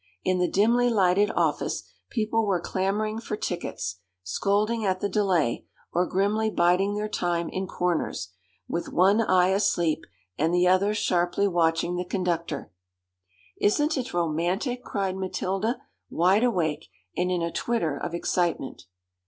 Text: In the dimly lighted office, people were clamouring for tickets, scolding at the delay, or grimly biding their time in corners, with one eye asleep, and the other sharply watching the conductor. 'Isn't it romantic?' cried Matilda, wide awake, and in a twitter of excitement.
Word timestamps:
In 0.23 0.39
the 0.39 0.47
dimly 0.49 0.89
lighted 0.89 1.29
office, 1.35 1.83
people 2.09 2.43
were 2.47 2.59
clamouring 2.59 3.19
for 3.19 3.37
tickets, 3.37 3.97
scolding 4.23 4.83
at 4.83 4.99
the 4.99 5.07
delay, 5.07 5.67
or 5.93 6.07
grimly 6.07 6.49
biding 6.49 6.95
their 6.95 7.07
time 7.07 7.49
in 7.49 7.67
corners, 7.67 8.29
with 8.67 8.89
one 8.91 9.21
eye 9.21 9.49
asleep, 9.49 10.05
and 10.39 10.55
the 10.55 10.67
other 10.67 10.95
sharply 10.95 11.47
watching 11.47 11.97
the 11.97 12.03
conductor. 12.03 12.71
'Isn't 13.57 13.95
it 13.95 14.11
romantic?' 14.11 14.83
cried 14.83 15.17
Matilda, 15.17 15.79
wide 16.09 16.43
awake, 16.43 16.87
and 17.15 17.29
in 17.31 17.43
a 17.43 17.51
twitter 17.51 17.95
of 17.95 18.15
excitement. 18.15 18.87